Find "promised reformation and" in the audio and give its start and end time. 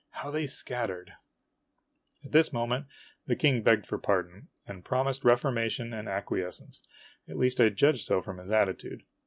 4.83-6.09